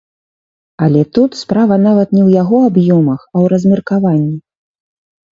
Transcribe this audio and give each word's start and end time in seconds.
Але 0.85 1.01
тут 1.17 1.31
справа 1.41 1.75
нават 1.87 2.15
не 2.17 2.19
ў 2.27 2.37
яго 2.41 2.57
аб'ёмах, 2.69 3.21
а 3.33 3.37
ў 3.43 3.51
размеркаванні. 3.53 4.35